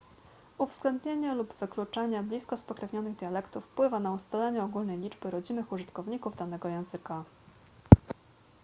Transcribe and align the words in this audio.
uwzględnienie 0.57 1.33
lub 1.35 1.53
wykluczenie 1.53 2.23
blisko 2.23 2.57
spokrewnionych 2.57 3.15
dialektów 3.15 3.65
wpływa 3.65 3.99
na 3.99 4.11
ustalenie 4.11 4.63
ogólnej 4.63 4.99
liczby 4.99 5.31
rodzimych 5.31 5.71
użytkowników 5.71 6.35
danego 6.35 6.69
języka 6.69 7.23